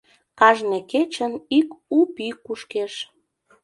Кажне 0.39 0.79
кечын 0.91 1.33
ик 1.59 1.67
у 1.97 1.99
пӱй 2.13 2.31
кушкеш. 2.45 2.93